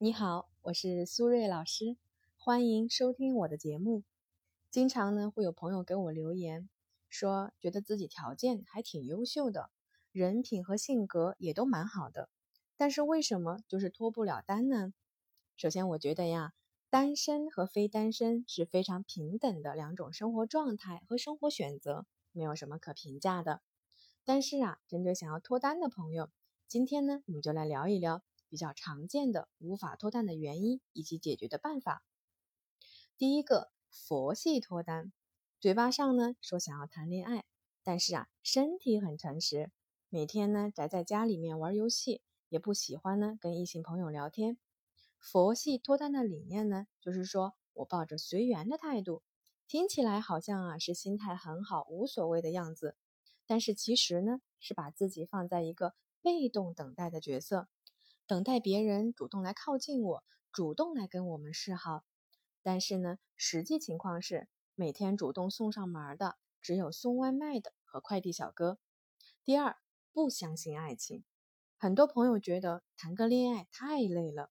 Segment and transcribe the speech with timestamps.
[0.00, 1.96] 你好，我是苏瑞老师，
[2.36, 4.04] 欢迎收听我的节目。
[4.70, 6.68] 经常呢会有朋友给我留言，
[7.08, 9.70] 说觉得自己条件还挺优秀的，
[10.12, 12.28] 人品和性格也都蛮好的，
[12.76, 14.92] 但是为什么就是脱不了单呢？
[15.56, 16.52] 首先，我觉得呀，
[16.88, 23.62] 单身和非单身是非常平等的两种生活状态和生活选择，没有什么可评价的。
[24.24, 26.30] 但是啊，针对想要脱单的朋友，
[26.68, 28.22] 今天呢我们就来聊一聊。
[28.48, 32.02] 比较常见的无法脱单的原因以及解决的办法。
[33.16, 35.12] 第一个，佛系脱单，
[35.60, 37.44] 嘴巴上呢说想要谈恋爱，
[37.82, 39.70] 但是啊，身体很诚实，
[40.08, 44.56] 每天呢宅在家里面玩游戏，也不喜欢呢跟异性朋友聊天。
[45.18, 49.22] 佛系脱单的理念呢，就是说我抱着随缘的态度，
[49.66, 52.96] 听起来好像啊是心态很好、无所谓的样子，
[53.46, 57.68] 但是其实呢是把自己放在一个被动等待的角色。
[58.28, 62.04] 等待别人主动来靠近我，主动来跟我们示好。
[62.62, 68.78] 但是呢，实际情况是，每天主动送上门的只有送外卖的和快递小哥。
[69.44, 69.78] 第二，
[70.12, 71.24] 不相信爱情。
[71.78, 74.50] 很多朋友觉得谈个恋爱太累了，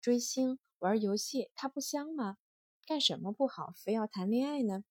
[0.00, 2.38] 追星、玩游戏，它不香吗？
[2.86, 4.84] 干什么不好，非要谈恋爱呢？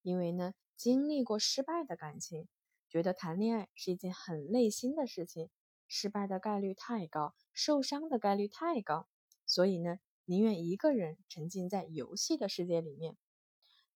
[0.00, 2.48] 因为呢，经历过失败的感情，
[2.88, 5.50] 觉得谈恋爱是一件很累心的事情。
[5.88, 9.08] 失败的概率太高，受伤的概率太高，
[9.46, 13.16] 所以呢，宁愿一个人沉浸在游戏的世界里面。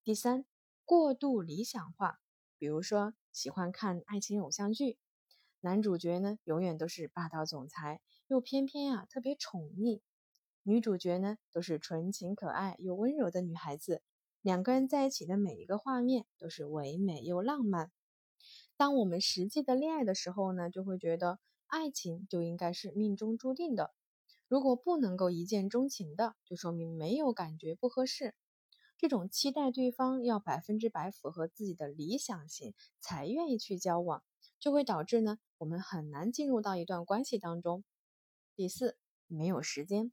[0.02, 0.46] 第三，
[0.86, 2.18] 过度理想化，
[2.56, 4.98] 比如说喜欢看爱情偶像剧，
[5.60, 10.00] 男主角呢永远都是霸道总裁，又偏偏啊特别宠溺；
[10.62, 14.02] 女主角呢都是纯情可爱又温柔的女孩子，
[14.40, 17.92] 两个人在一起的每一个画面都是唯美又浪漫。
[18.78, 21.38] 当我们实际的恋爱的时候呢，就会觉得。
[21.72, 23.94] 爱情就应该是命中注定的，
[24.46, 28.34] 如果不能够一见钟情的，就说明没有感觉不合适。
[28.98, 34.22] 这种期待对方要百分之百符合自己的理想型才愿意去交往，
[34.60, 37.82] 就会导致呢我们很难进入到一段关系当中。
[38.54, 40.12] 第四，没有时间，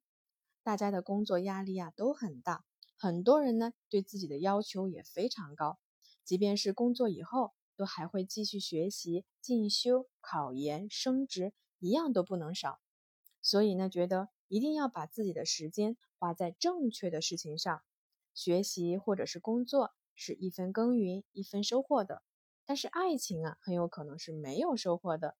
[0.63, 2.63] 大家的工作压力啊都很大，
[2.95, 5.77] 很多人呢对自己的要求也非常高，
[6.23, 7.51] 即便是工作以后。
[7.79, 12.81] 都还会继续学习、进修、考研、升职，一样都不能少。
[13.41, 17.81] 所以呢，觉得一定要把自己的时间花在正确的事情上。
[18.33, 22.21] 学习或者是工作是一分耕耘一分收获的，
[22.65, 25.37] 但是爱情啊，很有可能是没有收获的。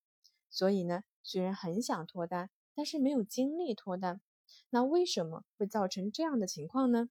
[0.49, 4.21] 所以呢，虽然很想脱单，但是没有精力脱单。
[4.69, 7.09] 那为什么会造成这样的情况呢？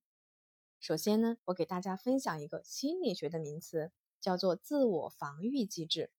[0.79, 3.91] 首先呢，我给大家分享一个心理学的名词。
[4.21, 6.11] 叫做自我防御机制，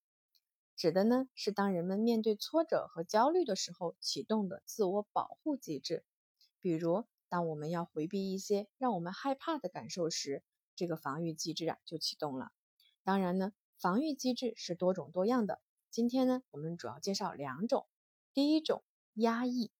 [0.76, 6.04] 指的呢是当人们面对挫折和焦虑的时候启动的自我保护机制。
[6.60, 10.42] 比如，当我们要回避一些让我们害怕的感受时，
[10.76, 12.50] 这个防御机制啊就启动了。
[13.02, 15.60] 当然呢，防御机制是多种多样的。
[15.90, 17.86] 今天呢，我们主要介绍两种。
[18.32, 18.82] 第一种，
[19.14, 19.70] 压抑。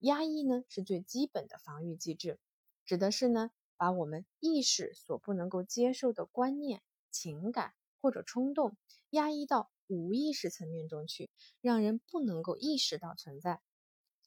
[0.00, 2.38] 压抑呢是最基本的防御机制，
[2.84, 6.82] 指的是呢把我们意识所不能够接受的观念。
[7.10, 8.76] 情感或者冲动
[9.10, 11.30] 压抑到无意识层面中去，
[11.60, 13.60] 让人不能够意识到存在。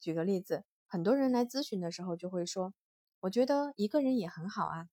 [0.00, 2.74] 举个例子，很多人来咨询的时候就会说
[3.20, 4.88] ：“我觉得一个人也很好啊，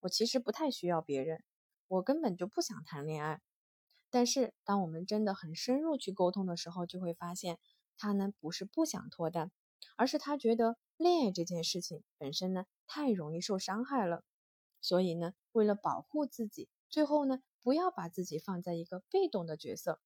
[0.00, 1.42] 我其实不太需要别人，
[1.88, 3.40] 我根本就不想谈恋爱。”
[4.12, 7.58] 但是当我们真的很深入去沟通的时候，就会发现
[7.96, 9.50] 他呢不是不想脱单，
[9.96, 14.24] 而是他觉得恋爱这件事情本身呢太容易受伤害了，
[14.80, 16.68] 所以呢为了保护自己。
[16.90, 20.00] 最后呢，不要把自己放在一个被动的角色，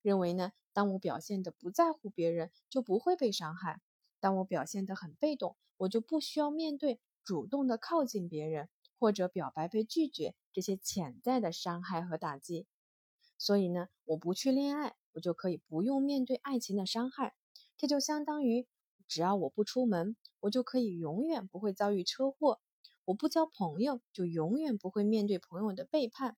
[0.00, 3.80] 认为呢，当我表现的不在乎别人，就不会被伤害；
[4.20, 12.66] 当我表现的很被动，我就不需要面对主动的靠近别人或者表白被拒绝这些潜在的伤害和打击。
[13.36, 17.34] 所以呢，我不去恋爱，我就可以不用面对爱情的伤害。
[17.76, 18.66] 这就相当于，
[19.06, 22.60] 只要我不出门，我就可以永远不会遭遇车祸。
[23.10, 26.36] 我不交朋友，就永远不会面对朋友的背叛。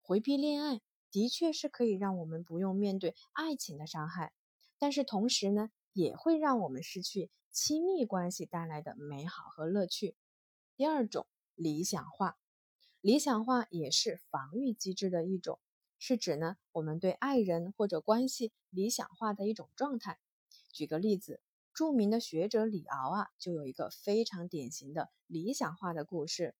[0.00, 4.32] 回避恋爱的确是可以让我们不用面对爱情的伤害，
[4.78, 10.14] 但是同时呢，也会让我们失去亲密关系带来的美好和乐趣。
[10.76, 11.26] 第二种，
[11.56, 12.38] 理想化，
[13.00, 15.58] 理想化也是防御机制的一种，
[15.98, 20.20] 是指呢，我们对爱人或者关系理想化的一种状态。
[20.70, 21.40] 举个例子。
[21.80, 26.54] 著名的学者李敖啊，就有一个非常典型的理想化的故事。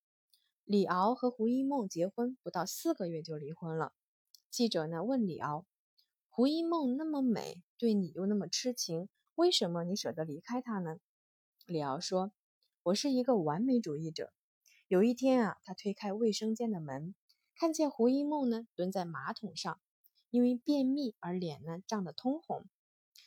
[0.64, 3.92] 李敖和胡因梦结婚不到四个月就离婚了。
[4.50, 5.66] 记者呢问李敖
[6.30, 10.96] ：“胡因梦那么美，对你又那么痴情，为什么你舍得离开她呢？”
[11.68, 12.32] 李敖说
[12.82, 14.32] ：“我是一个完美主义者。”
[14.88, 17.14] 有一天啊，他推开卫生间的门，
[17.56, 19.78] 看见胡一梦呢蹲在马桶上，
[20.30, 22.64] 因为便秘而脸呢涨得通红。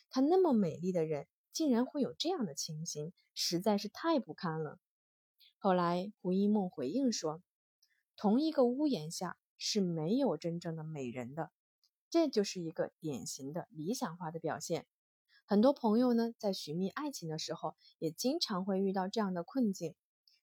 [0.09, 4.79] 她那么美丽的人，竟然会有这样的情形，实在是太不堪了。
[5.57, 7.41] 后来胡一梦回应说
[8.17, 11.51] ：“同一个屋檐下是没有真正的美人的。”
[12.09, 14.85] 这就是一个典型的理想化的表现。
[15.45, 19.95] 很多朋友呢，在寻觅爱情的时候，也经常会遇到这样的困境，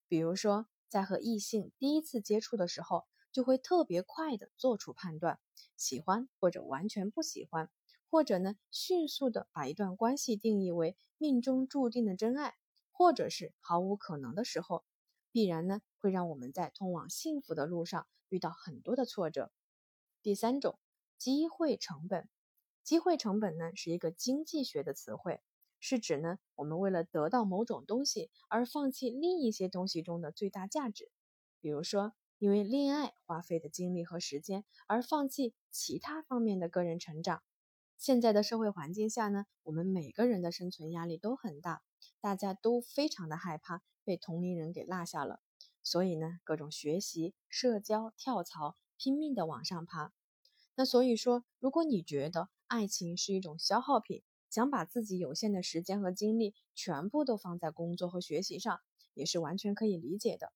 [0.08, 0.66] 比如说。
[0.90, 5.38] 在和异性第一次接触的时候，就会特别快的做出判断，
[5.76, 7.70] 喜欢或者完全不喜欢，
[8.10, 12.56] 或者呢迅速的把一段关系定义为命中注定的真爱，
[12.90, 14.84] 或者是毫无可能的时候，
[15.30, 19.52] 必然呢会让我们在通往幸福的路上遇到很多的挫折。
[20.22, 20.78] 第三种，
[21.16, 22.28] 机会成本，
[22.82, 25.40] 机会成本呢是一个经济学的词汇。
[25.78, 31.10] 是指呢，我们为了得到某种东西而放弃另一些东西中的最大价值。
[31.60, 37.42] 比如说，因为恋爱花费的精力和时间而放弃其他方面的个人成长。
[38.00, 41.82] 现在的社会环境下呢，我们每个人的生存压力都很大，
[42.18, 45.42] 大家都非常的害怕被同龄人给落下了，
[45.82, 50.14] 所以呢，各种学习、社交、跳槽，拼命的往上爬。
[50.76, 58.80] 那所以说，如果你觉得爱情是一种消耗品，想把自己有限的时间和精力全部都放在工作和学习上，
[59.12, 60.54] 也是完全可以理解的。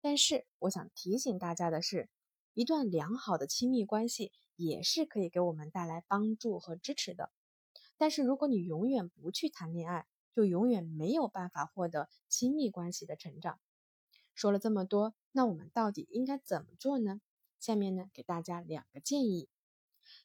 [0.00, 2.08] 但是，我想提醒大家的是，
[2.54, 7.30] 一段良好的亲密关系也是可以给我们带来帮助和支持的。
[7.96, 13.58] 但是，如果你永远不去谈恋爱，就永远没有办法获得亲密关系的成长。
[14.34, 17.22] 说了这么多，那我们到底应该怎么做呢？
[17.58, 19.48] 下面呢，给大家两个建议。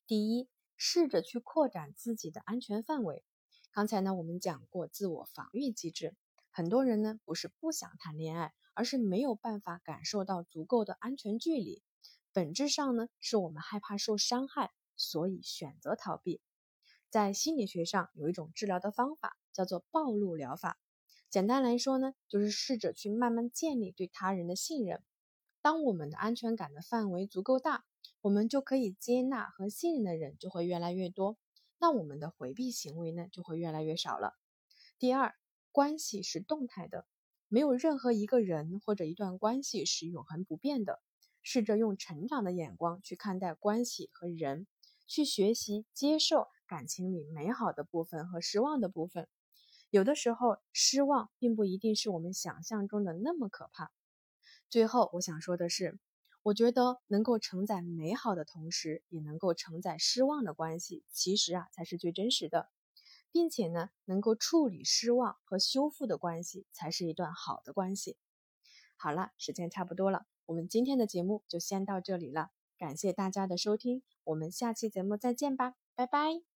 [0.06, 0.50] 第一。
[0.76, 3.24] 试着去扩展自己的安全范围。
[3.72, 6.14] 刚才呢，我们讲过自我防御机制。
[6.50, 11.82] 很多人呢，不是不想谈恋爱，而是没有办法感受到足够的安全距离。
[12.34, 16.42] 本质上呢，是我们害怕受伤害，所以选择逃避。
[17.10, 20.78] 在心理学上，有一种治疗的方法叫做暴露疗法。
[21.30, 25.02] 简单来说呢，就是试着去慢慢建立对他人的信任。
[25.62, 27.86] 当我们的安全感的范围足够大。
[28.20, 31.38] 我们就可以接纳和信任的人就会越来越多，
[31.78, 34.34] 那我们的回避行为呢就会越来越少了。
[34.98, 35.36] 第二，
[35.74, 37.06] 关系是动态的，
[37.50, 41.02] 没有任何一个人或者一段关系是永恒不变的。
[41.44, 44.66] 试着用成长的眼光去看待关系和人，
[45.06, 49.28] 去学习接受感情里美好的部分和失望的部分。
[49.92, 53.92] 有的时候，失望并不一定是我们想象中的那么可怕。
[54.70, 56.00] 最后，我想说的是。
[56.42, 62.70] 我觉得能够承载美好的同时，也能够承载失望的关系，其实啊才是最真实的，
[63.32, 68.18] 并且呢，能够处理失望和修复的关系，才是一段好的关系。
[68.98, 76.53] 好了，时间差不多了，我们今天的节目就先到这里了，感谢大家的收听，我们下期节目再见吧，拜拜。